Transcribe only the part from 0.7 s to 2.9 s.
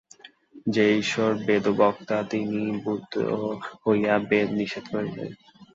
যে ঈশ্বর বেদ-বক্তা, তিনিই